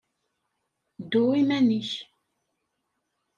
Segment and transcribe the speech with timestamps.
[1.01, 1.91] Ddu iman-ik.